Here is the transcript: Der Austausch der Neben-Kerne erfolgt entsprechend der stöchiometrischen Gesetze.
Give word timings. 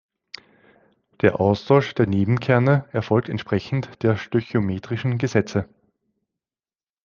Der 1.21 1.39
Austausch 1.39 1.93
der 1.93 2.07
Neben-Kerne 2.07 2.85
erfolgt 2.91 3.29
entsprechend 3.29 4.01
der 4.01 4.17
stöchiometrischen 4.17 5.19
Gesetze. 5.19 5.69